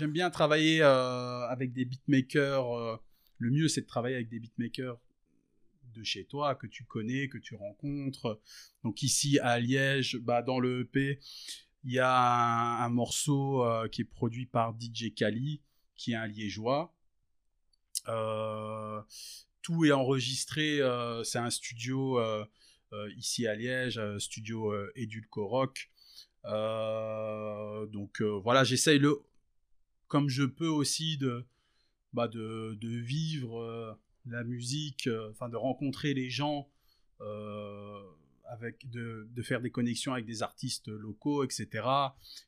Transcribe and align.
j'aime 0.00 0.12
bien 0.12 0.30
travailler 0.30 0.80
avec 0.80 1.74
des 1.74 1.84
beatmakers. 1.84 3.00
le 3.36 3.50
mieux, 3.50 3.68
c'est 3.68 3.82
de 3.82 3.86
travailler 3.86 4.14
avec 4.16 4.30
des 4.30 4.40
beatmakers 4.40 4.98
de 5.94 6.02
chez 6.02 6.24
toi, 6.24 6.54
que 6.54 6.66
tu 6.66 6.84
connais, 6.84 7.28
que 7.28 7.36
tu 7.36 7.54
rencontres. 7.54 8.40
Donc 8.82 9.02
ici 9.02 9.38
à 9.40 9.60
Liège, 9.60 10.16
bah, 10.16 10.40
dans 10.40 10.58
le 10.58 10.80
EP, 10.80 11.20
il 11.84 11.92
y 11.92 11.98
a 11.98 12.82
un, 12.82 12.88
morceau 12.88 13.62
euh, 13.62 13.88
qui 13.88 14.00
est 14.00 14.04
produit 14.04 14.46
par 14.46 14.74
DJ 14.80 15.12
Kali, 15.14 15.60
qui 15.96 16.12
est 16.12 16.16
un 16.16 16.26
liégeois. 16.26 16.94
Euh, 18.08 19.02
tout 19.60 19.84
est 19.84 19.92
enregistré, 19.92 20.80
euh, 20.80 21.22
c'est 21.24 21.38
un 21.38 21.50
studio 21.50 22.18
ici 23.16 23.46
à 23.46 23.54
Liège, 23.54 24.00
studio 24.16 24.72
Edulco 24.94 25.46
Rock. 25.46 25.90
donc 26.44 28.22
voilà, 28.22 28.64
j'essaye 28.64 28.98
le, 28.98 29.22
comme 30.10 30.28
je 30.28 30.42
peux 30.42 30.68
aussi 30.68 31.16
de, 31.16 31.46
bah 32.12 32.28
de, 32.28 32.76
de 32.78 32.88
vivre 32.88 33.96
la 34.26 34.44
musique, 34.44 35.06
euh, 35.06 35.30
enfin 35.30 35.48
de 35.48 35.56
rencontrer 35.56 36.14
les 36.14 36.30
gens, 36.30 36.68
euh, 37.20 38.00
avec 38.44 38.90
de, 38.90 39.28
faire 39.42 39.60
des 39.60 39.70
connexions 39.70 40.12
avec 40.12 40.26
des 40.26 40.42
artistes 40.42 40.88
locaux, 40.88 41.44
etc. 41.44 41.68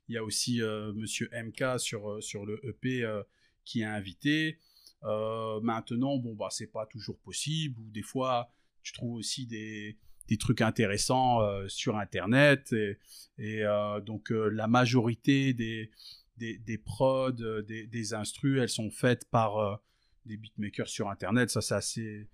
Il 0.09 0.15
y 0.15 0.19
a 0.19 0.25
aussi 0.25 0.61
euh, 0.61 0.93
Monsieur 0.93 1.31
MK 1.33 1.79
sur, 1.79 2.23
sur 2.23 2.45
le 2.45 2.61
EP 2.67 3.07
qui 3.65 3.83
est 3.83 3.85
invité. 3.85 4.59
maintenant, 5.03 6.19
bon, 6.19 6.35
bah, 6.35 6.49
c'est 6.51 6.67
pas 6.67 6.87
toujours 6.87 7.19
possible, 7.19 7.81
ou 7.81 7.91
des 7.91 8.03
fois, 8.03 8.51
tu 8.83 8.93
trouves 8.93 9.15
aussi 9.15 9.47
des, 9.47 9.97
trucs 10.41 10.63
intéressants 10.63 11.41
sur 11.69 11.97
Internet. 11.97 12.75
Et, 13.39 13.63
donc, 14.05 14.31
la 14.31 14.67
majorité 14.67 15.55
des, 15.55 15.91
des, 16.43 16.59
des 16.59 16.79
prods, 16.79 17.31
des, 17.31 17.87
des 17.87 18.15
instrus, 18.15 18.59
elles 18.61 18.69
sont 18.69 18.91
faites 18.91 19.31
par 19.31 19.81
des 20.27 20.37
beatmakers 20.37 20.89
sur 20.89 21.09
Internet. 21.09 21.51
Ça, 21.51 21.61
c'est 21.61 21.75
assez. 21.75 22.29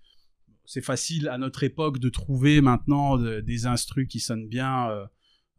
C'est 0.65 0.81
facile 0.81 1.29
à 1.29 1.39
notre 1.39 1.63
époque 1.63 1.97
de 1.97 2.09
trouver 2.09 2.61
maintenant 2.61 3.17
des 3.17 3.65
instrus 3.65 4.07
qui 4.07 4.19
sonnent 4.19 4.47
bien 4.47 4.89
euh, 4.91 5.07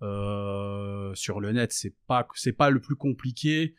euh, 0.03 1.15
sur 1.17 1.41
le 1.41 1.51
net. 1.51 1.73
C'est 1.73 1.97
pas, 2.06 2.28
c'est 2.34 2.53
pas 2.53 2.71
le 2.71 2.81
plus 2.81 2.95
compliqué. 2.95 3.75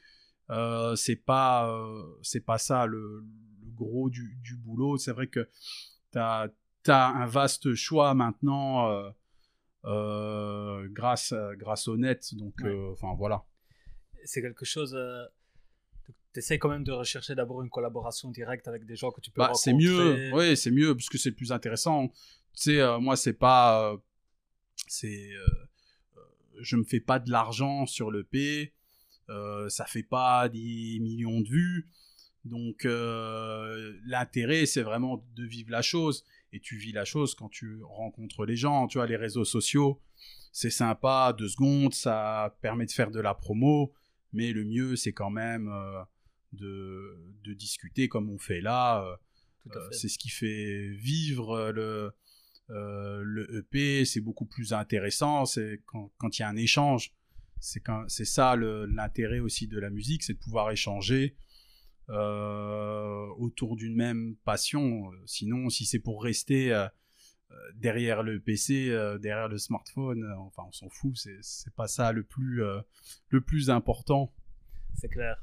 Euh, 0.50 0.96
c'est 0.98 1.16
pas, 1.16 1.74
c'est 2.22 2.46
pas 2.46 2.58
ça 2.58 2.86
le, 2.86 3.24
gros 3.76 4.10
du, 4.10 4.38
du 4.44 4.58
boulot. 4.58 4.98
C'est 4.98 5.14
vrai 5.14 5.28
que 5.28 5.48
tu 6.12 6.20
as, 6.20 6.52
un 6.90 7.26
vaste 7.28 7.76
choix 7.76 8.14
maintenant 8.14 8.92
grâce, 9.86 11.34
grâce 11.58 11.88
au 11.88 11.96
net. 11.96 12.36
Donc, 12.36 12.62
enfin 12.92 13.16
voilà. 13.18 13.46
C'est 14.26 14.42
quelque 14.42 14.66
chose 14.66 14.96
tu 16.34 16.40
essaies 16.40 16.60
quand 16.60 16.70
même 16.70 16.84
de 16.84 16.92
rechercher 16.92 17.36
d'abord 17.36 17.62
une 17.62 17.70
collaboration 17.70 18.32
directe 18.32 18.68
avec 18.68 18.86
des 18.86 18.96
gens 18.96 19.12
que 19.12 19.22
tu 19.22 19.32
peux 19.32 19.42
bah, 19.42 19.52
C'est 19.54 19.74
mieux, 19.74 20.32
oui, 20.34 20.56
c'est 20.56 20.72
mieux 20.72 20.96
parce 20.96 21.10
que 21.10 21.18
c'est 21.18 21.32
plus 21.32 21.52
intéressant. 21.52 22.08
Tu 22.54 22.64
sais, 22.64 22.80
euh, 22.80 23.00
moi, 23.00 23.16
c'est 23.16 23.34
pas. 23.34 23.92
Euh, 23.92 23.98
c'est. 24.88 25.32
Euh, 25.34 25.48
je 26.60 26.76
me 26.76 26.84
fais 26.84 27.00
pas 27.00 27.20
de 27.20 27.32
l'argent 27.32 27.86
sur 27.86 28.12
le 28.12 28.24
P. 28.24 28.74
ça 29.70 29.86
fait 29.86 30.04
pas 30.04 30.48
des 30.50 31.00
millions 31.02 31.42
de 31.42 31.50
vues. 31.50 31.90
Donc, 32.46 32.84
l'intérêt, 34.06 34.66
c'est 34.66 34.84
vraiment 34.84 35.26
de 35.36 35.46
vivre 35.46 35.72
la 35.72 35.82
chose. 35.82 36.24
Et 36.54 36.60
tu 36.60 36.78
vis 36.78 36.92
la 36.92 37.06
chose 37.06 37.34
quand 37.34 37.50
tu 37.50 37.82
rencontres 37.84 38.46
les 38.46 38.58
gens. 38.58 38.88
Tu 38.88 38.98
vois, 38.98 39.08
les 39.08 39.16
réseaux 39.16 39.46
sociaux, 39.46 40.02
c'est 40.52 40.70
sympa, 40.70 41.34
deux 41.38 41.48
secondes, 41.48 41.94
ça 41.94 42.56
permet 42.62 42.86
de 42.86 42.92
faire 42.92 43.10
de 43.10 43.20
la 43.20 43.34
promo. 43.34 43.94
Mais 44.34 44.52
le 44.52 44.64
mieux, 44.64 44.96
c'est 44.96 45.14
quand 45.14 45.30
même 45.30 45.70
de, 46.54 47.18
de 47.44 47.54
discuter 47.54 48.08
comme 48.08 48.30
on 48.30 48.38
fait 48.38 48.62
là. 48.62 49.04
Euh, 49.04 49.16
euh, 49.76 49.92
c'est 49.92 50.10
ce 50.10 50.18
qui 50.18 50.30
fait 50.30 50.90
vivre 50.90 51.72
le, 51.72 52.12
euh, 52.70 53.22
le 53.24 53.60
EP, 53.60 54.06
c'est 54.06 54.22
beaucoup 54.22 54.46
plus 54.46 54.74
intéressant. 54.74 55.46
C'est 55.46 55.82
quand, 55.86 56.12
quand 56.18 56.38
il 56.38 56.42
y 56.42 56.46
a 56.46 56.50
un 56.50 56.56
échange. 56.56 57.14
C'est 57.60 58.26
ça 58.26 58.56
l'intérêt 58.56 59.40
aussi 59.40 59.68
de 59.68 59.80
la 59.80 59.92
musique, 59.92 60.24
c'est 60.24 60.34
de 60.34 60.40
pouvoir 60.40 60.72
échanger 60.72 61.36
autour 63.38 63.76
d'une 63.76 63.96
même 63.96 64.36
passion. 64.44 65.12
Sinon, 65.28 65.70
si 65.70 65.86
c'est 65.86 66.00
pour 66.00 66.24
rester 66.24 66.88
derrière 67.76 68.24
le 68.24 68.40
PC, 68.40 68.90
derrière 69.22 69.48
le 69.48 69.58
smartphone, 69.58 70.32
enfin, 70.38 70.64
on 70.68 70.72
s'en 70.72 70.90
fout. 70.90 71.16
C'est, 71.16 71.38
c'est 71.42 71.74
pas 71.74 71.88
ça 71.88 72.12
le 72.12 72.24
plus, 72.24 72.62
le 73.30 73.42
plus 73.42 73.70
important. 73.70 74.32
C'est 74.96 75.10
clair. 75.10 75.38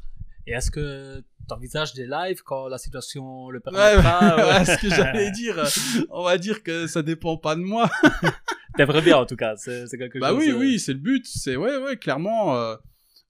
Et 0.48 0.52
est-ce 0.52 0.70
que 0.70 1.20
tu 1.20 1.54
envisages 1.54 1.92
des 1.92 2.06
lives 2.06 2.42
quand 2.42 2.69
la 2.69 2.78
situation 2.78 3.50
le 3.50 3.60
permettra 3.60 4.36
ouais, 4.36 4.64
Ce 4.64 4.80
que 4.80 4.88
j'allais 4.88 5.30
dire, 5.32 5.62
on 6.10 6.24
va 6.24 6.38
dire 6.38 6.62
que 6.62 6.86
ça 6.86 7.02
dépend 7.02 7.36
pas 7.36 7.54
de 7.54 7.60
moi. 7.60 7.91
T'aimerais 8.76 9.02
bien 9.02 9.19
en 9.19 9.26
tout 9.26 9.36
cas, 9.36 9.56
c'est 9.56 9.86
quelque 9.98 10.19
bah 10.19 10.28
chose. 10.28 10.38
Bah 10.38 10.44
oui, 10.44 10.52
oui, 10.52 10.78
c'est 10.78 10.94
le 10.94 11.00
but. 11.00 11.26
C'est 11.26 11.56
ouais, 11.56 11.76
ouais, 11.76 11.98
clairement. 11.98 12.56
Euh, 12.56 12.76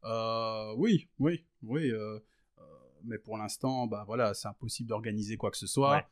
euh, 0.04 0.74
oui, 0.76 1.08
oui, 1.18 1.44
oui. 1.62 1.90
Euh, 3.08 3.10
mais 3.10 3.19
pour 3.19 3.38
l'instant, 3.38 3.86
bah 3.86 4.04
voilà, 4.06 4.34
c'est 4.34 4.48
impossible 4.48 4.88
d'organiser 4.88 5.36
quoi 5.36 5.50
que 5.50 5.56
ce 5.56 5.66
soit. 5.66 6.08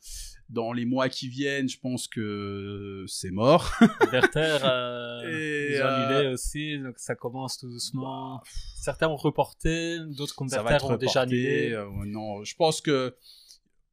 Dans 0.49 0.73
les 0.73 0.85
mois 0.85 1.09
qui 1.09 1.29
viennent, 1.29 1.69
je 1.69 1.79
pense 1.79 2.09
que 2.09 3.05
c'est 3.09 3.31
mort. 3.31 3.71
Werther 4.13 4.59
euh, 4.63 5.75
ils 5.75 5.83
ont 5.83 5.87
annulé 5.87 6.29
aussi, 6.33 6.79
donc 6.79 6.99
ça 6.99 7.15
commence 7.15 7.59
tout 7.59 7.69
doucement. 7.69 8.37
Bah, 8.37 8.43
Certains 8.81 9.09
ont 9.09 9.17
reporté, 9.17 9.99
d'autres 10.17 10.35
comme 10.35 10.49
Werther 10.49 10.85
ont 10.85 10.97
déjà 10.97 11.23
annulé. 11.23 11.73
Euh, 11.73 11.89
non, 12.05 12.45
je 12.45 12.55
pense 12.55 12.81
que 12.81 13.17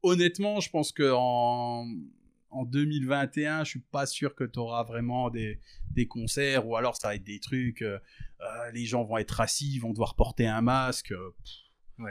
honnêtement, 0.02 0.60
je 0.60 0.70
pense 0.70 0.92
que 0.92 1.12
en 1.14 1.86
en 2.54 2.66
2021, 2.66 3.64
je 3.64 3.70
suis 3.72 3.80
pas 3.80 4.06
sûr 4.06 4.36
que 4.36 4.44
tu 4.44 4.60
auras 4.60 4.84
vraiment 4.84 5.30
des, 5.30 5.60
des, 5.92 6.08
concerts 6.08 6.68
ou 6.68 6.76
alors 6.76 6.96
ça 6.96 7.10
va 7.10 7.16
être 7.16 7.24
des 7.24 7.40
trucs, 7.40 7.82
euh, 7.82 8.00
euh, 8.42 8.72
les 8.72 8.86
gens 8.86 9.04
vont 9.04 9.18
être 9.18 9.42
assis, 9.42 9.80
vont 9.80 9.92
devoir 9.92 10.16
porter 10.16 10.48
un 10.48 10.62
masque. 10.62 11.14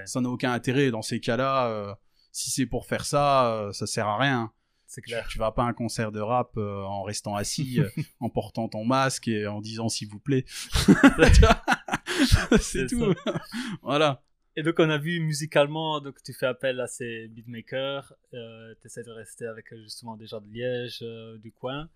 Ça 0.05 0.21
n'a 0.21 0.29
aucun 0.29 0.53
intérêt 0.53 0.91
dans 0.91 1.03
ces 1.03 1.21
cas-là. 1.21 1.69
Euh, 1.69 1.95
si 2.33 2.51
c'est 2.51 2.67
pour 2.67 2.87
faire 2.87 3.05
ça, 3.05 3.53
euh, 3.53 3.73
ça 3.73 3.87
sert 3.87 4.09
à 4.09 4.19
rien. 4.19 4.53
C'est 4.87 5.03
clair. 5.03 5.27
Tu, 5.29 5.39
vas 5.39 5.53
pas 5.53 5.65
à 5.65 5.67
un 5.67 5.73
concert 5.73 6.13
de 6.13 6.21
rap 6.21 6.57
euh, 6.57 6.83
en 6.83 7.03
restant 7.03 7.35
assis, 7.35 7.81
en 8.21 8.29
portant 8.29 8.69
ton 8.69 8.85
masque 8.85 9.29
et 9.29 9.47
en 9.47 9.61
disant 9.61 9.89
s'il 9.89 10.09
vous 10.09 10.19
plaît. 10.19 10.45
c'est 12.61 12.89
tout. 12.89 13.15
voilà. 13.83 14.23
Et 14.55 14.63
donc 14.63 14.75
on 14.79 14.91
a 14.91 14.99
vu 14.99 15.19
musicalement, 15.21 16.01
donc 16.01 16.23
tu 16.23 16.35
fais 16.35 16.45
appel 16.45 16.79
à 16.81 16.87
ces 16.87 17.27
beatmakers, 17.29 18.13
euh, 18.35 18.75
tu 18.83 18.87
essaies 18.87 19.03
de 19.03 19.11
rester 19.11 19.47
avec 19.47 19.75
justement 19.83 20.15
des 20.15 20.27
gens 20.27 20.43
de 20.43 20.49
Liège, 20.49 21.03
du 21.41 21.53
coin. 21.53 21.89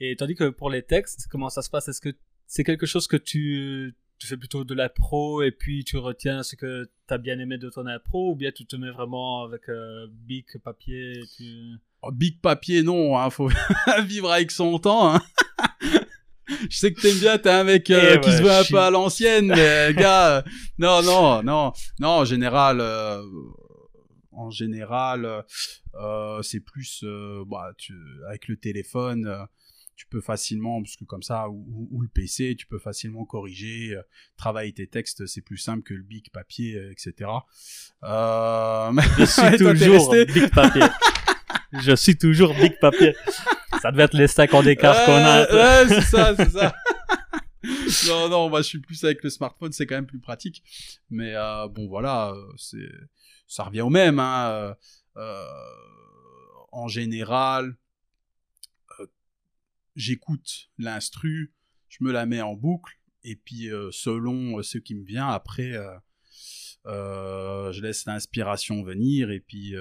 Et 0.00 0.14
tandis 0.16 0.34
que 0.34 0.50
pour 0.50 0.68
les 0.68 0.82
textes, 0.82 1.28
comment 1.30 1.48
ça 1.48 1.62
se 1.62 1.70
passe? 1.70 1.88
Est-ce 1.88 2.02
que 2.02 2.14
c'est 2.46 2.64
quelque 2.64 2.84
chose 2.84 3.06
que 3.06 3.16
tu 3.16 3.94
tu 4.18 4.26
fais 4.26 4.36
plutôt 4.36 4.64
de 4.64 4.74
la 4.74 4.88
pro 4.88 5.42
et 5.42 5.50
puis 5.50 5.84
tu 5.84 5.96
retiens 5.96 6.42
ce 6.42 6.56
que 6.56 6.90
tu 7.06 7.14
as 7.14 7.18
bien 7.18 7.38
aimé 7.38 7.58
de 7.58 7.68
ton 7.68 7.86
impro 7.86 8.32
ou 8.32 8.36
bien 8.36 8.52
tu 8.52 8.64
te 8.66 8.76
mets 8.76 8.90
vraiment 8.90 9.42
avec 9.44 9.68
euh, 9.68 10.06
big 10.10 10.46
papier 10.62 11.20
tu... 11.36 11.78
Oh, 12.02 12.12
big 12.12 12.40
papier 12.40 12.82
non, 12.82 13.18
hein, 13.18 13.30
faut 13.30 13.50
vivre 14.04 14.30
avec 14.30 14.50
son 14.50 14.78
temps. 14.78 15.14
Hein. 15.14 15.22
je 16.70 16.76
sais 16.76 16.92
que 16.92 17.00
t'aimes 17.00 17.18
bien, 17.18 17.38
t'es 17.38 17.50
un 17.50 17.64
mec 17.64 17.90
euh, 17.90 18.16
eh 18.16 18.20
qui 18.20 18.30
se 18.30 18.42
veut 18.42 18.50
un 18.50 18.64
peu 18.64 18.78
à 18.78 18.90
l'ancienne, 18.90 19.46
mais 19.46 19.90
euh, 19.90 19.92
gars, 19.94 20.44
non, 20.78 21.02
non, 21.02 21.42
non, 21.42 21.72
non, 21.98 22.08
en 22.08 22.24
général, 22.24 22.82
en 24.32 24.50
général, 24.50 25.44
c'est 26.42 26.60
plus, 26.60 27.04
bah, 27.46 27.72
tu, 27.78 27.94
avec 28.28 28.48
le 28.48 28.56
téléphone, 28.56 29.46
tu 29.96 30.06
peux 30.06 30.20
facilement, 30.20 30.82
parce 30.82 30.96
que 30.96 31.04
comme 31.04 31.22
ça, 31.22 31.48
ou, 31.48 32.00
le 32.00 32.08
PC, 32.08 32.56
tu 32.56 32.66
peux 32.66 32.78
facilement 32.78 33.24
corriger, 33.24 33.94
euh, 33.94 34.02
travailler 34.36 34.72
tes 34.72 34.86
textes, 34.86 35.26
c'est 35.26 35.40
plus 35.40 35.56
simple 35.56 35.82
que 35.82 35.94
le 35.94 36.02
big 36.02 36.30
papier, 36.30 36.76
euh, 36.76 36.90
etc. 36.90 37.30
Euh... 38.02 38.92
Je 39.18 39.24
suis 39.24 39.56
toujours 39.58 40.10
big 40.12 40.50
papier. 40.50 40.82
Je 41.72 41.94
suis 41.94 42.16
toujours 42.16 42.54
big 42.54 42.78
papier. 42.78 43.14
Ça 43.80 43.92
devait 43.92 44.04
être 44.04 44.16
les 44.16 44.28
stacks 44.28 44.54
en 44.54 44.64
écart 44.64 45.04
qu'on 45.04 45.12
a. 45.12 45.42
Ouais, 45.52 45.88
c'est 45.88 46.00
ça, 46.00 46.34
c'est 46.36 46.50
ça. 46.50 46.74
non, 48.08 48.28
non, 48.28 48.48
moi 48.48 48.62
je 48.62 48.68
suis 48.68 48.78
plus 48.78 49.02
avec 49.04 49.22
le 49.22 49.30
smartphone, 49.30 49.72
c'est 49.72 49.86
quand 49.86 49.96
même 49.96 50.06
plus 50.06 50.20
pratique. 50.20 50.62
Mais 51.10 51.34
euh, 51.34 51.68
bon, 51.68 51.88
voilà, 51.88 52.34
c'est, 52.56 52.88
ça 53.46 53.64
revient 53.64 53.82
au 53.82 53.90
même. 53.90 54.18
Hein. 54.18 54.76
en 56.72 56.88
général, 56.88 57.76
j'écoute 59.94 60.70
l'instru, 60.78 61.54
je 61.88 62.02
me 62.02 62.12
la 62.12 62.26
mets 62.26 62.40
en 62.42 62.54
boucle, 62.54 62.92
et 63.22 63.36
puis 63.36 63.70
euh, 63.70 63.90
selon 63.92 64.58
euh, 64.58 64.62
ce 64.62 64.78
qui 64.78 64.94
me 64.94 65.04
vient, 65.04 65.28
après, 65.28 65.72
euh, 66.86 67.72
je 67.72 67.80
laisse 67.80 68.04
l'inspiration 68.06 68.82
venir, 68.82 69.30
et 69.30 69.40
puis 69.40 69.74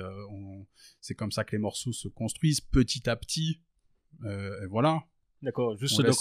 c'est 1.02 1.16
comme 1.16 1.32
ça 1.32 1.44
que 1.44 1.52
les 1.54 1.58
morceaux 1.62 1.92
se 1.94 2.08
construisent 2.08 2.62
petit 2.62 3.10
à 3.10 3.16
petit. 3.16 3.62
et 4.24 4.66
voilà. 4.70 5.04
D'accord, 5.42 5.76
juste 5.78 5.98
donc 6.02 6.16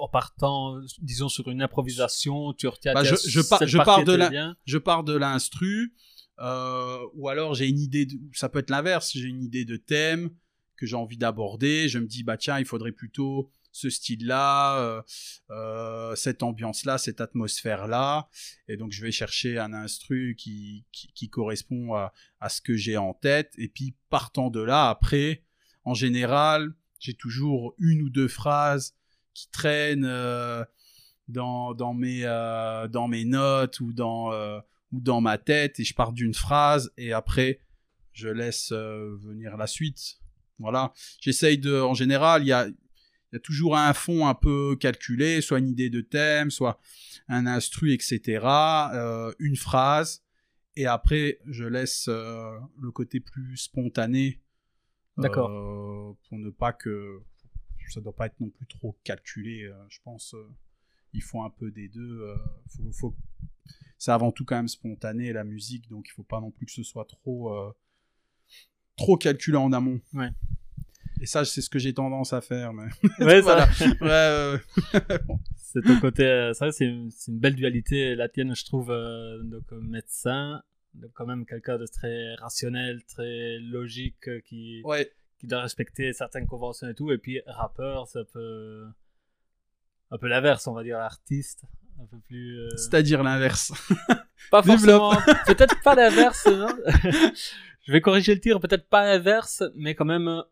en 0.00 0.08
partant, 0.08 0.80
disons, 1.00 1.28
sur 1.28 1.48
une 1.48 1.60
improvisation, 1.60 2.52
tu 2.54 2.68
retiens 2.68 2.94
Bah, 2.94 3.02
je, 3.04 3.16
je, 3.28 3.40
cette 3.58 3.68
je 3.68 3.78
pars 3.78 4.04
de 4.04 4.12
la, 4.14 4.30
je 4.64 4.78
pars 4.78 5.02
de 5.04 5.12
l'instru, 5.16 5.92
euh, 6.38 6.98
ou 7.14 7.28
alors 7.28 7.54
j'ai 7.54 7.68
une 7.68 7.80
idée, 7.80 8.06
de- 8.06 8.18
ça 8.32 8.48
peut 8.48 8.60
être 8.60 8.70
l'inverse, 8.70 9.10
j'ai 9.12 9.26
une 9.26 9.42
idée 9.42 9.64
de 9.64 9.76
thème 9.76 10.30
que 10.78 10.86
j'ai 10.86 10.96
envie 10.96 11.18
d'aborder, 11.18 11.88
je 11.88 11.98
me 11.98 12.06
dis, 12.06 12.22
bah 12.22 12.36
tiens, 12.36 12.58
il 12.58 12.64
faudrait 12.64 12.92
plutôt 12.92 13.50
ce 13.72 13.90
style-là, 13.90 14.78
euh, 14.78 15.02
euh, 15.50 16.14
cette 16.14 16.42
ambiance-là, 16.42 16.98
cette 16.98 17.20
atmosphère-là, 17.20 18.28
et 18.68 18.76
donc 18.76 18.92
je 18.92 19.02
vais 19.02 19.12
chercher 19.12 19.58
un 19.58 19.72
instru 19.72 20.34
qui, 20.38 20.86
qui, 20.92 21.28
correspond 21.28 21.94
à, 21.94 22.12
à 22.40 22.48
ce 22.48 22.60
que 22.60 22.76
j'ai 22.76 22.96
en 22.96 23.12
tête, 23.12 23.52
et 23.58 23.68
puis 23.68 23.94
partant 24.08 24.50
de 24.50 24.60
là, 24.60 24.88
après, 24.88 25.42
en 25.84 25.94
général, 25.94 26.72
j'ai 27.00 27.14
toujours 27.14 27.74
une 27.78 28.02
ou 28.02 28.10
deux 28.10 28.28
phrases 28.28 28.94
qui 29.34 29.50
traînent 29.50 30.04
euh, 30.04 30.64
dans, 31.28 31.74
dans, 31.74 31.94
mes, 31.94 32.22
dans 32.90 33.06
mes 33.08 33.24
notes 33.24 33.80
ou 33.80 33.92
dans, 33.92 34.32
ou 34.92 35.00
dans 35.00 35.20
ma 35.20 35.38
tête. 35.38 35.78
Et 35.78 35.84
je 35.84 35.94
pars 35.94 36.12
d'une 36.12 36.34
phrase 36.34 36.90
et 36.96 37.12
après 37.12 37.60
je 38.12 38.28
laisse 38.28 38.72
venir 38.72 39.56
la 39.56 39.66
suite. 39.66 40.18
Voilà. 40.58 40.92
J'essaye 41.20 41.58
de, 41.58 41.80
en 41.80 41.94
général, 41.94 42.42
il 42.42 42.48
y 42.48 42.52
a, 42.52 42.68
y 42.68 43.36
a 43.36 43.38
toujours 43.40 43.76
un 43.76 43.92
fond 43.92 44.26
un 44.26 44.34
peu 44.34 44.76
calculé, 44.76 45.40
soit 45.40 45.58
une 45.58 45.68
idée 45.68 45.90
de 45.90 46.00
thème, 46.00 46.50
soit 46.50 46.80
un 47.28 47.46
instru, 47.46 47.92
etc. 47.92 48.40
euh, 48.94 49.32
une 49.38 49.56
phrase 49.56 50.24
et 50.76 50.86
après 50.86 51.38
je 51.46 51.64
laisse 51.64 52.06
euh, 52.08 52.58
le 52.80 52.90
côté 52.90 53.20
plus 53.20 53.56
spontané. 53.56 54.40
D'accord. 55.16 55.50
euh, 55.50 56.12
pour 56.28 56.38
ne 56.38 56.50
pas 56.50 56.72
que 56.72 57.20
ça 57.90 58.00
doit 58.00 58.14
pas 58.14 58.26
être 58.26 58.38
non 58.40 58.50
plus 58.50 58.66
trop 58.66 58.98
calculé. 59.02 59.70
je 59.88 59.98
pense 60.04 60.34
il 61.14 61.22
faut 61.22 61.42
un 61.42 61.50
peu 61.50 61.70
des 61.70 61.88
deux. 61.88 62.34
faut, 62.68 62.92
faut- 62.92 63.16
C'est 63.96 64.12
avant 64.12 64.30
tout 64.30 64.44
quand 64.44 64.56
même 64.56 64.68
spontané 64.68 65.32
la 65.32 65.42
musique, 65.44 65.88
donc 65.88 66.06
il 66.08 66.12
faut 66.12 66.22
pas 66.22 66.40
non 66.40 66.50
plus 66.50 66.66
que 66.66 66.72
ce 66.72 66.82
soit 66.82 67.06
trop 67.06 67.50
trop 68.98 69.16
calculé 69.16 69.56
en 69.56 69.72
amont. 69.72 70.00
Ouais. 70.12 70.30
Et 71.20 71.26
ça, 71.26 71.44
c'est 71.44 71.62
ce 71.62 71.70
que 71.70 71.78
j'ai 71.78 71.94
tendance 71.94 72.32
à 72.32 72.40
faire. 72.40 72.72
Mais... 72.72 72.88
Ouais, 73.24 73.42
ça- 73.42 73.68
euh, 74.02 74.58
C'est 75.70 75.82
ton 75.82 76.00
côté, 76.00 76.24
euh, 76.24 76.54
ça 76.54 76.72
c'est 76.72 76.86
une, 76.86 77.10
belle 77.28 77.54
dualité, 77.54 78.14
la 78.14 78.30
tienne 78.30 78.56
je 78.56 78.64
trouve, 78.64 78.90
euh, 78.90 79.42
donc 79.42 79.64
euh, 79.72 79.80
médecin, 79.82 80.62
donc 80.94 81.10
quand 81.12 81.26
même 81.26 81.44
quelqu'un 81.44 81.76
de 81.76 81.84
très 81.84 82.34
rationnel, 82.36 83.04
très 83.04 83.58
logique, 83.58 84.28
euh, 84.28 84.40
qui, 84.46 84.80
ouais. 84.84 85.12
qui 85.38 85.46
doit 85.46 85.60
respecter 85.60 86.14
certaines 86.14 86.46
conventions 86.46 86.88
et 86.88 86.94
tout, 86.94 87.12
et 87.12 87.18
puis 87.18 87.42
rappeur, 87.46 88.08
c'est 88.08 88.20
un 88.20 88.24
peu, 88.24 88.86
un 90.10 90.16
peu 90.16 90.26
l'inverse, 90.26 90.66
on 90.66 90.72
va 90.72 90.82
dire, 90.82 90.98
artiste, 90.98 91.64
un 92.00 92.06
peu 92.06 92.18
plus... 92.20 92.66
C'est-à-dire 92.76 93.22
l'inverse. 93.22 93.74
pas 94.50 94.62
forcément, 94.64 95.12
peut-être 95.46 95.82
pas 95.82 95.94
l'inverse, 95.94 96.46
non 96.46 96.74
Je 97.88 97.92
vais 97.94 98.02
corriger 98.02 98.34
le 98.34 98.40
tir, 98.40 98.60
peut-être 98.60 98.86
pas 98.88 99.04
l'inverse, 99.06 99.62
mais 99.74 99.94
quand 99.94 100.04
même, 100.04 100.28
euh, 100.28 100.42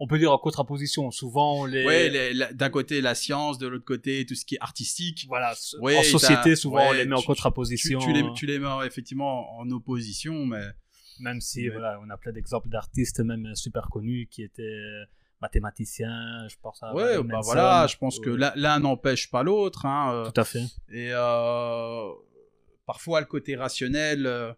on 0.00 0.06
peut 0.06 0.18
dire 0.18 0.32
en 0.32 0.38
contraposition, 0.38 1.10
souvent 1.10 1.66
les... 1.66 1.84
Ouais, 1.84 2.32
d'un 2.54 2.70
côté 2.70 3.02
la 3.02 3.14
science, 3.14 3.58
de 3.58 3.66
l'autre 3.66 3.84
côté 3.84 4.24
tout 4.24 4.34
ce 4.34 4.46
qui 4.46 4.54
est 4.54 4.60
artistique. 4.62 5.26
Voilà, 5.28 5.52
Ouais, 5.80 5.98
en 5.98 6.02
société, 6.02 6.56
souvent, 6.56 6.88
on 6.88 6.92
les 6.92 7.04
met 7.04 7.14
en 7.14 7.20
tu- 7.20 7.26
contraposition. 7.26 7.98
tu 7.98 8.14
les, 8.14 8.24
tu 8.34 8.46
les 8.46 8.58
mets 8.58 8.86
effectivement 8.86 9.58
en 9.58 9.70
opposition, 9.70 10.46
mais 10.46 10.62
Même 11.20 11.42
si, 11.42 11.68
voilà, 11.68 12.00
on 12.02 12.08
a 12.08 12.16
plein 12.16 12.32
d'exemples 12.32 12.70
d'artistes, 12.70 13.20
même 13.20 13.54
super 13.54 13.88
connus, 13.90 14.26
qui 14.30 14.42
étaient 14.42 15.04
mathématiciens, 15.42 16.48
je 16.48 16.56
pense 16.62 16.82
à 16.82 16.94
ouais, 16.94 17.22
bah 17.22 17.40
voilà, 17.42 17.86
je 17.86 17.96
pense 17.98 18.18
que 18.18 18.30
euh, 18.30 18.50
l'un 18.56 18.78
n'empêche 18.80 19.30
pas 19.30 19.42
l'autre. 19.42 19.84
Hein, 19.84 20.14
euh, 20.14 20.30
Tout 20.30 20.40
à 20.40 20.44
fait. 20.44 20.64
Et 20.90 21.10
euh, 21.12 22.08
parfois, 22.86 23.20
le 23.20 23.26
côté 23.26 23.54
rationnel 23.54 24.24
euh, 24.26 24.54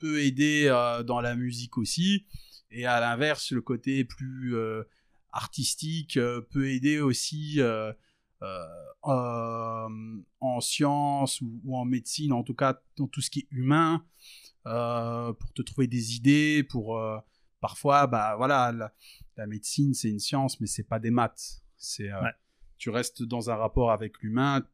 peut 0.00 0.22
aider 0.22 0.66
euh, 0.66 1.04
dans 1.04 1.20
la 1.20 1.36
musique 1.36 1.78
aussi. 1.78 2.24
Et 2.70 2.86
à 2.86 2.98
l'inverse, 3.00 3.52
le 3.52 3.60
côté 3.60 4.04
plus 4.04 4.56
euh, 4.56 4.82
artistique 5.32 6.16
euh, 6.16 6.40
peut 6.40 6.68
aider 6.70 7.00
aussi 7.00 7.60
en 9.02 10.60
sciences 10.60 11.40
ou, 11.40 11.60
ou 11.64 11.76
en 11.76 11.84
médecine, 11.84 12.32
en 12.32 12.42
tout 12.42 12.54
cas 12.54 12.80
dans 12.96 13.06
tout 13.06 13.20
ce 13.20 13.30
qui 13.30 13.40
est 13.40 13.48
humain, 13.50 14.04
pour 14.64 15.52
te 15.54 15.62
trouver 15.62 15.86
des 15.86 16.16
idées, 16.16 16.64
pour 16.64 17.00
parfois, 17.60 18.06
bah 18.06 18.34
voilà, 18.36 18.72
la, 18.72 18.92
la 19.36 19.46
médecine 19.46 19.94
c'est 19.94 20.10
une 20.10 20.18
science, 20.18 20.60
mais 20.60 20.66
c'est 20.66 20.88
pas 20.88 20.98
des 20.98 21.10
maths. 21.10 21.62
C'est 21.76 22.12
Ouais. 22.12 22.32
tu 22.78 22.90
restes 22.90 23.22
dans 23.22 23.50
un 23.50 23.56
rapport 23.56 23.90
avec 23.90 24.20
l'humain, 24.20 24.66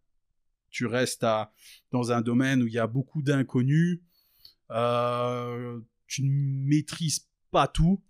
tu 0.71 0.87
restes 0.87 1.25
à, 1.25 1.53
dans 1.91 2.13
un 2.13 2.21
domaine 2.21 2.63
où 2.63 2.67
il 2.67 2.73
y 2.73 2.79
a 2.79 2.87
beaucoup 2.87 3.23
d'inconnus, 3.23 4.01
euh, 4.71 5.81
tu 6.07 6.23
ne 6.25 6.31
maîtrises 6.69 7.29
pas 7.51 7.69
tout, 7.69 8.03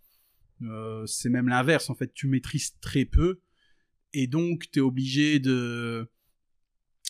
Euh, 0.62 1.04
c'est 1.06 1.28
même 1.28 1.48
l'inverse, 1.48 1.90
en 1.90 1.94
fait, 1.94 2.14
tu 2.14 2.28
maîtrises 2.28 2.78
très 2.80 3.04
peu, 3.04 3.42
et 4.14 4.26
donc 4.26 4.70
tu 4.70 4.78
es 4.78 4.82
obligé 4.82 5.38
de 5.38 6.08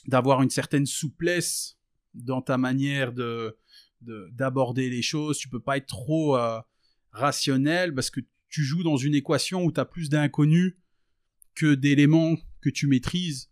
d'avoir 0.09 0.43
une 0.43 0.51
certaine 0.51 0.87
souplesse 0.87 1.79
dans 2.13 2.43
ta 2.43 2.59
manière 2.59 3.13
de 3.13 3.57
de- 4.01 4.29
d'aborder 4.33 4.91
les 4.91 5.03
choses, 5.03 5.39
tu 5.39 5.49
peux 5.49 5.63
pas 5.63 5.77
être 5.77 5.87
trop 5.87 6.37
euh, 6.37 6.61
rationnel 7.13 7.95
parce 7.95 8.11
que 8.11 8.21
tu 8.49 8.65
joues 8.65 8.83
dans 8.83 8.97
une 8.97 9.15
équation 9.15 9.65
où 9.65 9.71
tu 9.73 9.81
as 9.81 9.85
plus 9.85 10.09
d'inconnus 10.11 10.75
que 11.55 11.75
d'éléments 11.75 12.37
que 12.61 12.71
tu 12.71 12.89
maîtrises. 12.89 13.49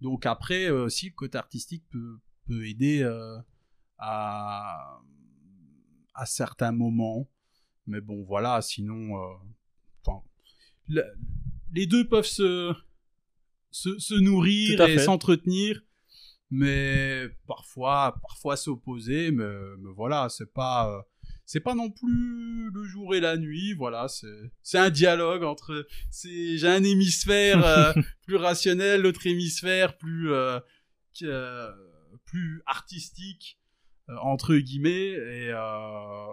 Donc 0.00 0.24
après, 0.24 0.66
euh, 0.70 0.84
aussi, 0.84 1.06
le 1.08 1.14
côté 1.14 1.36
artistique 1.36 1.84
peut, 1.90 2.20
peut 2.46 2.64
aider 2.66 3.02
à, 3.98 5.00
à 6.14 6.26
certains 6.26 6.72
moments. 6.72 7.28
Mais 7.86 8.00
bon, 8.00 8.22
voilà, 8.24 8.60
sinon... 8.62 9.16
euh, 9.16 9.34
le- 10.88 11.04
les 11.74 11.86
deux 11.86 12.06
peuvent 12.06 12.26
se, 12.26 12.72
se, 13.70 13.98
se 13.98 14.14
nourrir 14.14 14.76
et 14.88 14.96
s'entretenir, 15.04 15.80
mais 16.50 17.28
parfois, 17.46 18.18
parfois 18.20 18.56
s'opposer. 18.56 19.30
Mais, 19.30 19.44
mais 19.78 19.90
voilà, 19.94 20.28
c'est 20.28 20.52
pas... 20.52 20.90
euh, 20.92 21.00
c'est 21.44 21.60
pas 21.60 21.74
non 21.74 21.90
plus 21.90 22.70
le 22.70 22.84
jour 22.84 23.14
et 23.14 23.20
la 23.20 23.36
nuit, 23.36 23.74
voilà, 23.74 24.06
c'est 24.08 24.52
c'est 24.62 24.78
un 24.78 24.90
dialogue 24.90 25.42
entre 25.42 25.86
c'est 26.10 26.56
j'ai 26.56 26.68
un 26.68 26.82
hémisphère 26.84 27.64
euh, 27.66 27.92
plus 28.26 28.36
rationnel, 28.36 29.02
l'autre 29.02 29.26
hémisphère 29.26 29.98
plus 29.98 30.32
euh, 30.32 30.60
plus 32.24 32.62
artistique 32.66 33.58
entre 34.22 34.54
guillemets 34.56 35.10
et, 35.10 35.50
euh, 35.52 36.26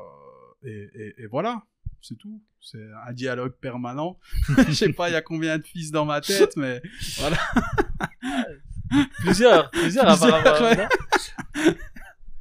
et, 0.64 0.90
et- 0.94 1.22
et 1.24 1.28
voilà, 1.28 1.64
c'est 2.02 2.18
tout. 2.18 2.42
C'est 2.62 2.86
un 3.08 3.14
dialogue 3.14 3.54
permanent. 3.62 4.20
Je 4.68 4.74
sais 4.74 4.92
pas, 4.94 5.10
il 5.10 5.14
y 5.14 5.16
a 5.16 5.22
combien 5.22 5.58
de 5.58 5.64
fils 5.64 5.92
dans 5.92 6.06
ma 6.06 6.20
tête, 6.22 6.56
mais 6.58 6.82
voilà. 7.18 7.38
Plusieurs, 9.20 9.70
plusieurs, 9.70 10.10
apparemment. 10.10 10.82
ouais. 10.82 10.88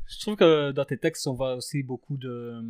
Je 0.06 0.20
trouve 0.20 0.36
que 0.36 0.70
dans 0.72 0.84
tes 0.86 0.96
textes, 0.98 1.26
on 1.26 1.34
voit 1.34 1.54
aussi 1.56 1.82
beaucoup 1.82 2.16
de 2.16 2.62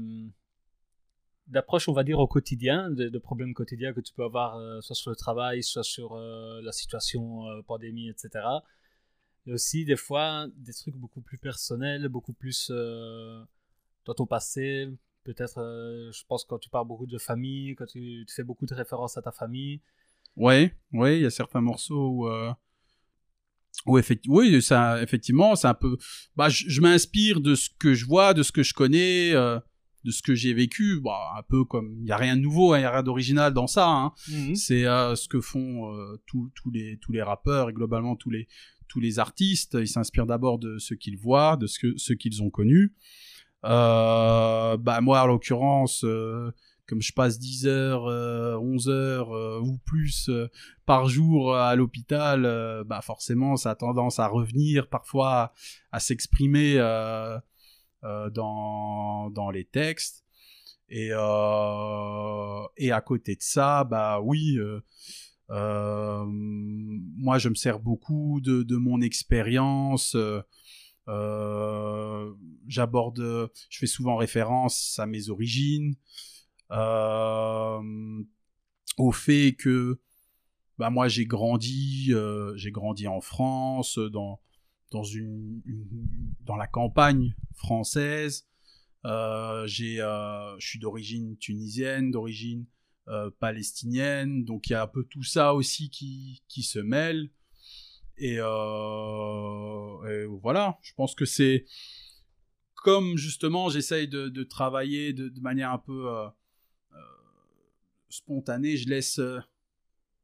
d'approches, 1.46 1.88
on 1.88 1.92
va 1.94 2.04
dire, 2.04 2.18
au 2.18 2.26
quotidien, 2.26 2.90
de, 2.90 3.08
de 3.08 3.18
problèmes 3.18 3.54
quotidiens 3.54 3.94
que 3.94 4.00
tu 4.00 4.12
peux 4.12 4.24
avoir, 4.24 4.56
euh, 4.58 4.80
soit 4.82 4.94
sur 4.96 5.08
le 5.10 5.16
travail, 5.16 5.62
soit 5.62 5.82
sur 5.84 6.14
euh, 6.14 6.60
la 6.62 6.72
situation 6.72 7.46
euh, 7.48 7.62
pandémie, 7.62 8.10
etc. 8.10 8.44
Et 9.48 9.52
aussi, 9.52 9.86
des 9.86 9.96
fois, 9.96 10.46
des 10.58 10.74
trucs 10.74 10.94
beaucoup 10.94 11.22
plus 11.22 11.38
personnels, 11.38 12.06
beaucoup 12.08 12.34
plus 12.34 12.70
euh, 12.70 13.42
dans 14.04 14.12
ton 14.12 14.26
passé. 14.26 14.88
Peut-être, 15.24 15.58
euh, 15.58 16.12
je 16.12 16.22
pense, 16.28 16.44
quand 16.44 16.58
tu 16.58 16.68
parles 16.68 16.86
beaucoup 16.86 17.06
de 17.06 17.16
famille, 17.16 17.74
quand 17.74 17.86
tu, 17.86 18.26
tu 18.28 18.34
fais 18.34 18.44
beaucoup 18.44 18.66
de 18.66 18.74
références 18.74 19.16
à 19.16 19.22
ta 19.22 19.32
famille. 19.32 19.80
Ouais, 20.36 20.76
ouais, 20.92 21.18
il 21.18 21.22
y 21.22 21.26
a 21.26 21.30
certains 21.30 21.62
morceaux 21.62 22.10
où, 22.10 22.28
euh, 22.28 22.52
où 23.86 23.98
oui, 24.28 24.60
ça, 24.60 25.02
effectivement, 25.02 25.56
c'est 25.56 25.66
un 25.66 25.74
peu. 25.74 25.96
Bah, 26.36 26.50
je, 26.50 26.68
je 26.68 26.80
m'inspire 26.82 27.40
de 27.40 27.54
ce 27.54 27.70
que 27.78 27.94
je 27.94 28.04
vois, 28.04 28.34
de 28.34 28.42
ce 28.42 28.52
que 28.52 28.62
je 28.62 28.74
connais, 28.74 29.32
euh, 29.32 29.58
de 30.04 30.10
ce 30.10 30.20
que 30.20 30.34
j'ai 30.34 30.52
vécu. 30.52 31.00
Bah, 31.00 31.32
un 31.38 31.42
peu 31.42 31.64
comme 31.64 31.96
il 32.02 32.06
y 32.06 32.12
a 32.12 32.18
rien 32.18 32.36
de 32.36 32.42
nouveau, 32.42 32.74
hein, 32.74 32.80
il 32.80 32.82
y 32.82 32.84
a 32.84 32.90
rien 32.90 33.02
d'original 33.02 33.54
dans 33.54 33.66
ça. 33.66 33.88
Hein. 33.88 34.12
C'est 34.54 34.84
euh, 34.84 35.14
ce 35.16 35.26
que 35.26 35.40
font 35.40 35.90
tous 36.26 36.52
tous 36.54 36.70
les 36.70 36.98
tous 36.98 37.12
les 37.12 37.22
rappeurs 37.22 37.70
et 37.70 37.72
globalement 37.72 38.14
tous 38.14 38.28
les 38.28 38.46
tous 38.88 39.00
les 39.00 39.18
artistes. 39.18 39.76
Ils 39.80 39.88
s'inspirent 39.88 40.26
d'abord 40.26 40.58
de 40.58 40.78
ce 40.78 40.94
qu'ils 40.94 41.18
voient, 41.18 41.56
de 41.56 41.66
ce 41.66 41.96
ce 41.96 42.12
qu'ils 42.12 42.42
ont 42.42 42.50
connu. 42.50 42.94
Euh, 43.64 44.76
bah 44.76 45.00
moi, 45.00 45.22
en 45.22 45.26
l'occurrence. 45.26 46.04
euh, 46.04 46.52
comme 46.86 47.02
je 47.02 47.12
passe 47.12 47.38
10 47.38 47.66
heures, 47.66 48.06
euh, 48.06 48.56
11 48.56 48.88
heures 48.88 49.36
euh, 49.36 49.60
ou 49.60 49.76
plus 49.84 50.30
par 50.86 51.06
jour 51.06 51.54
à 51.54 51.76
l'hôpital, 51.76 52.42
bah 52.86 53.02
forcément 53.02 53.56
ça 53.56 53.72
a 53.72 53.74
tendance 53.74 54.18
à 54.18 54.26
revenir 54.26 54.88
parfois 54.88 55.28
à, 55.38 55.52
à 55.92 56.00
s'exprimer 56.00 56.76
dans, 58.32 59.28
dans 59.30 59.50
les 59.50 59.64
textes. 59.64 60.24
Et, 60.88 61.08
et 61.08 62.92
à 62.92 63.00
côté 63.02 63.34
de 63.34 63.42
ça, 63.42 63.84
bah 63.84 64.20
oui, 64.22 64.56
moi, 65.50 67.38
je 67.38 67.48
me 67.48 67.54
sers 67.54 67.78
beaucoup 67.80 68.40
de, 68.40 68.62
de 68.62 68.76
mon 68.76 69.00
expérience. 69.00 70.16
J'aborde, 72.66 73.50
je 73.70 73.78
fais 73.78 73.86
souvent 73.86 74.16
référence 74.16 74.98
à 74.98 75.06
mes 75.06 75.30
origines, 75.30 75.94
au 78.98 79.12
fait 79.12 79.54
que 79.58 80.00
bah 80.76 80.90
moi 80.90 81.08
j'ai 81.08 81.24
grandi, 81.26 82.12
j'ai 82.56 82.70
grandi 82.70 83.08
en 83.08 83.20
France, 83.20 83.98
dans 83.98 84.40
dans 84.90 85.04
une, 85.04 85.60
dans 86.44 86.56
la 86.56 86.66
campagne 86.66 87.34
française. 87.54 88.46
Euh, 89.04 89.66
euh, 89.80 90.56
je 90.58 90.66
suis 90.66 90.78
d'origine 90.78 91.36
tunisienne, 91.38 92.10
d'origine 92.10 92.66
euh, 93.08 93.30
palestinienne, 93.38 94.44
donc 94.44 94.68
il 94.68 94.72
y 94.72 94.76
a 94.76 94.82
un 94.82 94.86
peu 94.86 95.04
tout 95.04 95.22
ça 95.22 95.54
aussi 95.54 95.90
qui, 95.90 96.42
qui 96.48 96.62
se 96.62 96.78
mêle. 96.78 97.30
Et, 98.20 98.34
et 98.34 100.24
voilà, 100.40 100.76
je 100.82 100.92
pense 100.94 101.14
que 101.14 101.24
c'est 101.24 101.66
comme 102.74 103.16
justement 103.16 103.68
j'essaye 103.68 104.08
de, 104.08 104.28
de, 104.28 104.42
travailler 104.42 105.12
de, 105.12 105.28
de, 105.28 105.40
manière 105.40 105.70
un 105.70 105.78
peu 105.78 106.08
spontanée, 108.08 108.76
je 108.76 108.88
laisse, 108.88 109.20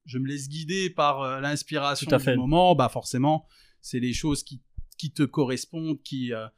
je 0.06 0.18
me 0.18 0.26
laisse 0.26 0.48
guider 0.48 0.90
par 0.90 1.40
l'inspiration 1.40 2.16
du 2.16 2.36
moment, 2.36 2.74
bah 2.74 2.88
forcément 2.88 3.46
c'est 3.84 4.00
les 4.00 4.14
choses 4.14 4.42
qui, 4.42 4.62
qui 4.96 5.12
te 5.12 5.22
correspondent, 5.22 6.02
qui, 6.02 6.32
euh, 6.32 6.48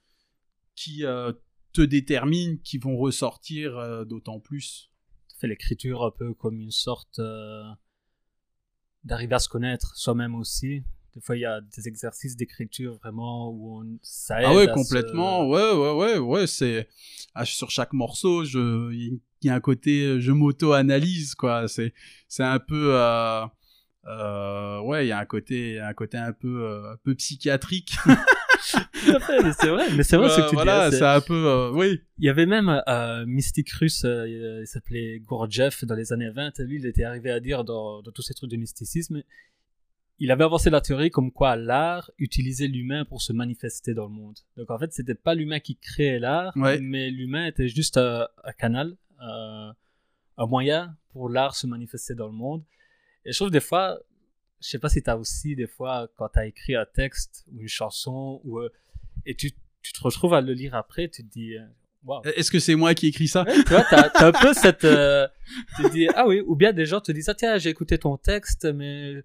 qui 0.77 1.05
euh, 1.05 1.33
te 1.73 1.83
déterminent, 1.83 2.57
qui 2.63 2.79
vont 2.79 2.97
ressortir 2.97 3.77
euh, 3.77 4.05
d'autant 4.05 4.39
plus. 4.39 4.93
Tu 5.37 5.41
fais 5.41 5.49
l'écriture 5.49 6.03
un 6.03 6.11
peu 6.11 6.33
comme 6.33 6.59
une 6.61 6.71
sorte 6.71 7.21
d'arriver 9.05 9.35
à 9.35 9.39
se 9.39 9.51
connaître 9.51 9.95
soi-même 9.95 10.35
aussi. 10.35 10.83
Des 11.15 11.21
fois, 11.21 11.37
il 11.37 11.41
y 11.41 11.47
a 11.47 11.61
des 11.61 11.89
exercices 11.89 12.37
d'écriture 12.37 12.97
vraiment 12.97 13.51
où 13.51 13.81
on, 13.81 13.99
ça 14.03 14.37
Ah 14.43 14.55
ouais, 14.55 14.67
complètement. 14.73 15.47
Ouais, 15.49 15.73
ouais, 15.73 15.93
ouais, 15.93 16.19
ouais. 16.19 16.47
C'est 16.47 16.89
ah, 17.35 17.45
sur 17.45 17.71
chaque 17.71 17.93
morceau, 17.93 18.45
je 18.45 18.93
il 18.93 19.21
y 19.43 19.51
a 19.51 19.55
un 19.55 19.61
côté 19.61 20.21
je 20.21 20.33
m'auto-analyse 20.33 21.35
quoi. 21.35 21.69
C'est 21.69 21.93
c'est 22.29 22.43
un 22.43 22.59
peu 22.59 22.95
euh, 24.07 24.81
ouais, 24.81 25.07
il 25.07 25.09
y 25.09 25.13
a 25.13 25.19
un 25.19 25.25
côté, 25.25 25.81
un 25.81 25.93
côté 25.93 26.17
un 26.17 26.33
peu, 26.33 26.65
euh, 26.65 26.93
un 26.93 26.97
peu 27.03 27.15
psychiatrique. 27.15 27.97
mais 29.43 29.53
c'est 29.53 29.69
vrai, 29.69 29.91
mais 29.97 30.03
c'est 30.03 30.17
vrai 30.17 30.29
ce 30.31 30.41
que 30.41 30.49
tu 30.51 30.55
voilà, 30.55 30.91
dis. 30.91 30.97
c'est 30.97 31.05
un 31.05 31.21
peu, 31.21 31.47
euh, 31.47 31.71
oui. 31.73 32.01
Il 32.19 32.25
y 32.25 32.29
avait 32.29 32.47
même 32.47 32.83
euh, 32.89 33.25
mystique 33.27 33.71
russe, 33.71 34.05
il 34.05 34.65
s'appelait 34.67 35.21
Gurdjieff 35.21 35.85
dans 35.85 35.95
les 35.95 36.13
années 36.13 36.31
20. 36.31 36.59
Lui, 36.61 36.77
il 36.77 36.87
était 36.87 37.05
arrivé 37.05 37.31
à 37.31 37.41
dire 37.41 37.65
dans, 37.65 38.03
dans 38.03 38.11
tous 38.11 38.23
ces 38.23 38.35
trucs 38.35 38.51
de 38.51 38.57
mysticisme, 38.57 39.23
il 40.19 40.31
avait 40.31 40.45
avancé 40.45 40.71
la 40.71 40.81
théorie 40.81 41.11
comme 41.11 41.31
quoi 41.31 41.57
l'art 41.57 42.11
utilisait 42.19 42.69
l'humain 42.69 43.05
pour 43.05 43.21
se 43.21 43.33
manifester 43.33 43.93
dans 43.93 44.05
le 44.05 44.15
monde. 44.15 44.39
Donc 44.57 44.71
en 44.71 44.79
fait, 44.79 44.93
c'était 44.93 45.15
pas 45.15 45.35
l'humain 45.35 45.61
qui 45.61 45.77
créait 45.77 46.19
l'art, 46.19 46.53
mais 46.57 47.11
l'humain 47.11 47.47
était 47.47 47.69
juste 47.69 47.99
un, 47.99 48.27
un 48.45 48.53
canal, 48.53 48.97
un 49.21 50.47
moyen 50.47 50.97
pour 51.13 51.29
l'art 51.29 51.55
se 51.55 51.67
manifester 51.67 52.15
dans 52.15 52.27
le 52.27 52.33
monde. 52.33 52.63
Et 53.25 53.33
je 53.33 53.39
trouve 53.39 53.51
des 53.51 53.61
fois, 53.61 53.99
je 54.61 54.69
sais 54.69 54.79
pas 54.79 54.89
si 54.89 55.03
tu 55.03 55.11
as 55.11 55.17
aussi 55.17 55.55
des 55.55 55.67
fois, 55.67 56.09
quand 56.17 56.29
tu 56.29 56.39
as 56.39 56.47
écrit 56.47 56.75
un 56.75 56.87
texte 56.87 57.45
ou 57.53 57.61
une 57.61 57.69
chanson, 57.69 58.41
ou, 58.45 58.59
euh, 58.59 58.73
et 59.25 59.35
tu, 59.35 59.53
tu, 59.83 59.93
te 59.93 60.01
retrouves 60.03 60.35
à 60.35 60.41
le 60.41 60.53
lire 60.53 60.75
après, 60.75 61.09
tu 61.09 61.23
te 61.23 61.31
dis, 61.31 61.57
euh, 61.57 61.65
wow. 62.05 62.23
Est-ce 62.25 62.51
que 62.51 62.59
c'est 62.59 62.75
moi 62.75 62.95
qui 62.95 63.09
écris 63.09 63.29
ça? 63.29 63.45
Tu 63.45 63.73
vois, 63.73 63.85
t'as 63.89 64.09
as 64.09 64.27
un 64.27 64.33
peu 64.33 64.55
cette... 64.55 64.85
Euh, 64.85 65.29
tu 65.77 65.83
te 65.85 65.93
dis, 65.93 66.09
ah 66.15 66.27
oui, 66.27 66.41
ou 66.41 66.57
bien 66.57 66.73
des 66.73 66.87
gens 66.87 67.01
te 67.01 67.13
disent, 67.13 67.29
ah 67.29 67.35
tiens, 67.35 67.59
j'ai 67.59 67.71
écouté 67.71 67.99
ton 67.99 68.17
texte, 68.17 68.65
mais 68.65 69.23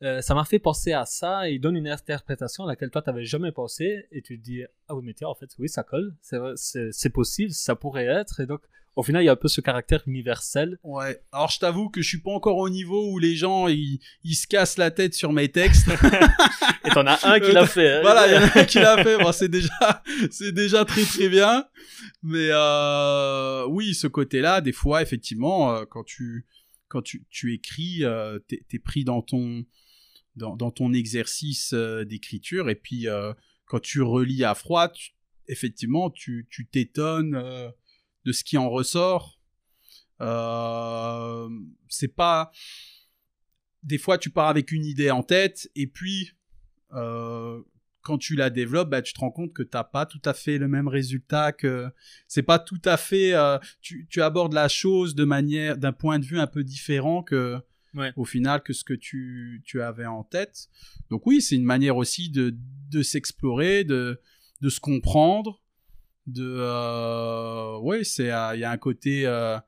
ça 0.00 0.34
m'a 0.34 0.44
fait 0.44 0.58
penser 0.58 0.92
à 0.92 1.06
ça, 1.06 1.48
et 1.48 1.54
ils 1.54 1.60
donnent 1.60 1.76
une 1.76 1.88
interprétation 1.88 2.64
à 2.64 2.66
laquelle 2.66 2.90
toi, 2.90 3.02
t'avais 3.02 3.24
jamais 3.24 3.52
pensé, 3.52 4.06
et 4.10 4.22
tu 4.22 4.38
te 4.38 4.44
dis, 4.44 4.62
ah 4.88 4.94
oui, 4.96 5.02
mais 5.04 5.14
tiens, 5.14 5.28
en 5.28 5.34
fait, 5.34 5.50
oui, 5.58 5.68
ça 5.68 5.82
colle, 5.84 6.14
c'est 6.20 7.10
possible, 7.10 7.52
ça 7.52 7.76
pourrait 7.76 8.06
être, 8.06 8.40
et 8.40 8.46
donc 8.46 8.62
au 8.96 9.02
final, 9.02 9.22
il 9.22 9.26
y 9.26 9.28
a 9.28 9.32
un 9.32 9.36
peu 9.36 9.48
ce 9.48 9.60
caractère 9.60 10.02
universel. 10.06 10.78
Ouais. 10.82 11.20
Alors, 11.32 11.50
je 11.50 11.58
t'avoue 11.58 11.88
que 11.88 12.02
je 12.02 12.08
suis 12.08 12.20
pas 12.20 12.30
encore 12.30 12.58
au 12.58 12.68
niveau 12.68 13.10
où 13.10 13.18
les 13.18 13.36
gens, 13.36 13.68
ils, 13.68 14.00
se 14.24 14.46
cassent 14.46 14.78
la 14.78 14.90
tête 14.90 15.14
sur 15.14 15.32
mes 15.32 15.48
textes. 15.48 15.88
Et 16.84 16.90
t'en 16.90 17.06
as 17.06 17.26
un 17.26 17.40
qui 17.40 17.52
l'a 17.52 17.66
fait. 17.66 17.94
Hein. 17.94 18.00
Voilà, 18.02 18.26
il 18.26 18.34
y 18.34 18.36
en 18.36 18.42
a 18.42 18.60
un 18.60 18.64
qui 18.64 18.78
l'a 18.78 19.02
fait. 19.02 19.16
Bon, 19.18 19.32
c'est 19.32 19.48
déjà, 19.48 20.02
c'est 20.30 20.52
déjà 20.52 20.84
très 20.84 21.04
très 21.04 21.28
bien. 21.28 21.64
Mais 22.22 22.48
euh, 22.50 23.66
oui, 23.68 23.94
ce 23.94 24.06
côté-là, 24.06 24.60
des 24.60 24.72
fois, 24.72 25.00
effectivement, 25.00 25.74
euh, 25.74 25.84
quand 25.88 26.04
tu 26.04 26.46
quand 26.92 27.00
tu, 27.00 27.24
tu 27.30 27.54
écris, 27.54 28.04
euh, 28.04 28.38
t'es 28.46 28.62
es 28.70 28.78
pris 28.78 29.02
dans 29.04 29.22
ton 29.22 29.64
dans, 30.36 30.56
dans 30.56 30.70
ton 30.70 30.92
exercice 30.92 31.72
euh, 31.72 32.04
d'écriture. 32.04 32.68
Et 32.68 32.74
puis, 32.74 33.08
euh, 33.08 33.32
quand 33.64 33.80
tu 33.80 34.02
relis 34.02 34.44
à 34.44 34.54
froid, 34.54 34.92
effectivement, 35.48 36.10
tu 36.10 36.46
tu 36.50 36.66
t'étonnes 36.66 37.42
de 38.24 38.32
ce 38.32 38.44
qui 38.44 38.56
en 38.58 38.70
ressort. 38.70 39.40
Euh, 40.20 41.48
c'est 41.88 42.14
pas. 42.14 42.52
Des 43.82 43.98
fois, 43.98 44.18
tu 44.18 44.30
pars 44.30 44.48
avec 44.48 44.70
une 44.70 44.84
idée 44.84 45.10
en 45.10 45.22
tête 45.22 45.68
et 45.74 45.88
puis 45.88 46.32
euh, 46.92 47.60
quand 48.02 48.18
tu 48.18 48.36
la 48.36 48.50
développes, 48.50 48.90
bah, 48.90 49.02
tu 49.02 49.12
te 49.12 49.20
rends 49.20 49.30
compte 49.30 49.52
que 49.52 49.62
t'as 49.62 49.84
pas 49.84 50.06
tout 50.06 50.20
à 50.24 50.34
fait 50.34 50.58
le 50.58 50.68
même 50.68 50.88
résultat, 50.88 51.52
que 51.52 51.88
c'est 52.28 52.42
pas 52.42 52.58
tout 52.58 52.80
à 52.84 52.96
fait. 52.96 53.32
Euh, 53.34 53.58
tu, 53.80 54.06
tu, 54.10 54.22
abordes 54.22 54.52
la 54.52 54.68
chose 54.68 55.14
de 55.14 55.24
manière, 55.24 55.78
d'un 55.78 55.92
point 55.92 56.18
de 56.18 56.24
vue 56.24 56.38
un 56.38 56.46
peu 56.46 56.64
différent 56.64 57.22
que, 57.22 57.58
au 58.16 58.24
final, 58.24 58.62
que 58.62 58.72
ce 58.72 58.84
que 58.84 58.94
tu, 58.94 59.62
tu 59.64 59.82
avais 59.82 60.06
en 60.06 60.24
tête. 60.24 60.68
Donc 61.10 61.26
oui, 61.26 61.40
c'est 61.40 61.56
une 61.56 61.64
manière 61.64 61.96
aussi 61.96 62.30
de, 62.30 62.56
de 62.90 63.02
s'explorer, 63.02 63.84
de, 63.84 64.20
de 64.60 64.68
se 64.68 64.80
comprendre, 64.80 65.61
de 66.26 66.56
euh, 66.58 67.78
ouais 67.78 68.04
c'est 68.04 68.30
euh, 68.30 68.54
il 68.54 68.60
y 68.60 68.64
a 68.64 68.70
un 68.70 68.78
côté 68.78 69.26
euh, 69.26 69.58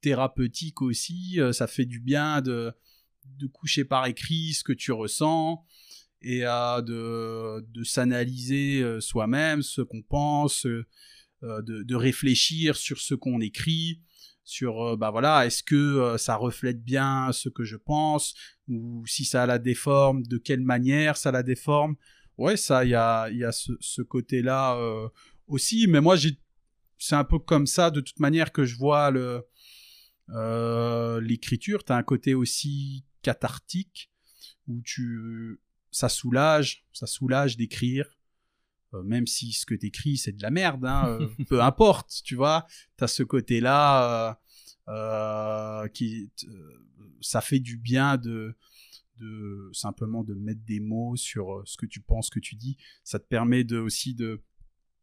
thérapeutique 0.00 0.82
aussi 0.82 1.40
ça 1.52 1.66
fait 1.66 1.86
du 1.86 2.00
bien 2.00 2.40
de 2.42 2.72
de 3.38 3.46
coucher 3.46 3.84
par 3.84 4.06
écrit 4.06 4.52
ce 4.52 4.62
que 4.62 4.72
tu 4.72 4.92
ressens 4.92 5.64
et 6.20 6.40
de, 6.40 7.60
de 7.60 7.84
s'analyser 7.84 8.82
soi-même, 9.00 9.60
ce 9.60 9.82
qu'on 9.82 10.00
pense, 10.00 10.64
de, 10.64 10.86
de, 11.42 11.94
réfléchir 11.94 12.76
sur 12.76 12.98
ce 12.98 13.14
qu'on 13.14 13.42
écrit, 13.42 14.00
sur 14.42 14.96
bah 14.96 15.10
voilà, 15.10 15.44
est-ce 15.44 15.62
que 15.62 16.16
ça 16.16 16.36
reflète 16.36 16.82
bien 16.82 17.30
ce 17.32 17.50
que 17.50 17.64
je 17.64 17.76
pense, 17.76 18.34
ou 18.68 19.04
si 19.06 19.26
ça 19.26 19.44
la 19.44 19.58
déforme, 19.58 20.22
de 20.22 20.38
quelle 20.38 20.62
manière 20.62 21.18
ça 21.18 21.30
la 21.30 21.42
déforme. 21.42 21.96
Ouais, 22.38 22.56
ça, 22.56 22.86
il 22.86 22.90
y 22.90 22.94
a, 22.94 23.28
y 23.30 23.44
a 23.44 23.52
ce, 23.52 23.72
ce 23.80 24.00
côté-là 24.00 24.78
aussi, 25.46 25.86
mais 25.86 26.00
moi 26.00 26.16
c'est 26.98 27.14
un 27.14 27.24
peu 27.24 27.38
comme 27.38 27.66
ça 27.66 27.90
de 27.90 28.00
toute 28.00 28.20
manière 28.20 28.52
que 28.52 28.64
je 28.64 28.76
vois 28.76 29.10
le 29.10 29.44
euh, 30.30 31.20
l'écriture. 31.20 31.84
T'as 31.84 31.96
un 31.96 32.02
côté 32.02 32.34
aussi 32.34 33.04
cathartique 33.22 34.10
où 34.66 34.80
tu 34.82 35.60
ça 35.90 36.08
soulage, 36.08 36.86
ça 36.92 37.06
soulage 37.06 37.56
d'écrire. 37.56 38.06
Euh, 38.94 39.02
même 39.02 39.26
si 39.26 39.52
ce 39.52 39.66
que 39.66 39.74
t'écris 39.74 40.16
c'est 40.16 40.32
de 40.32 40.42
la 40.42 40.50
merde, 40.50 40.84
hein, 40.86 41.08
euh, 41.08 41.28
peu 41.48 41.62
importe, 41.62 42.22
tu 42.24 42.36
vois. 42.36 42.66
T'as 42.96 43.08
ce 43.08 43.22
côté-là 43.22 44.40
qui 45.92 46.30
ça 47.20 47.40
fait 47.40 47.60
du 47.60 47.76
bien 47.76 48.16
de 48.16 48.56
de 49.20 49.70
simplement 49.72 50.24
de 50.24 50.34
mettre 50.34 50.62
des 50.64 50.80
mots 50.80 51.16
sur 51.16 51.62
ce 51.66 51.76
que 51.76 51.86
tu 51.86 52.00
penses, 52.00 52.30
que 52.30 52.40
tu 52.40 52.56
dis. 52.56 52.76
Ça 53.04 53.18
te 53.18 53.26
permet 53.26 53.62
de 53.62 53.78
aussi 53.78 54.14
de 54.14 54.42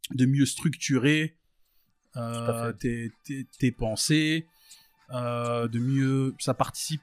de 0.09 0.25
mieux 0.25 0.45
structurer 0.45 1.37
euh, 2.17 2.73
tes, 2.73 3.13
tes, 3.57 3.71
pensées, 3.71 4.45
euh, 5.13 5.69
de 5.69 5.79
mieux, 5.79 6.35
ça 6.39 6.53
participe 6.53 7.01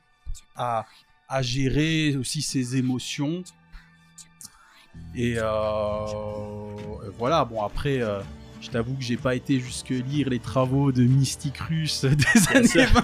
à, 0.54 0.84
à 1.28 1.40
gérer 1.40 2.14
aussi 2.16 2.42
ses 2.42 2.76
émotions. 2.76 3.42
Et 5.14 5.36
euh, 5.38 5.46
voilà, 7.18 7.44
bon 7.44 7.62
après, 7.62 8.00
je 8.60 8.68
t'avoue 8.68 8.96
que 8.96 9.02
j'ai 9.02 9.16
pas 9.16 9.34
été 9.34 9.60
jusque 9.60 9.90
lire 9.90 10.28
les 10.28 10.40
travaux 10.40 10.92
de 10.92 11.04
mystique 11.04 11.58
russe 11.58 12.04
des 12.04 12.48
années 12.48 12.86
20. 12.86 13.02